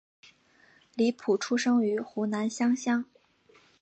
[0.95, 3.05] 李普出生于湖南湘乡。